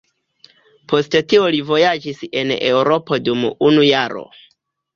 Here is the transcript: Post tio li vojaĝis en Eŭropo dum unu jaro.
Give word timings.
Post 0.93 1.17
tio 1.33 1.43
li 1.57 1.59
vojaĝis 1.67 2.25
en 2.43 2.55
Eŭropo 2.73 3.21
dum 3.29 3.47
unu 3.71 3.87
jaro. 3.93 4.29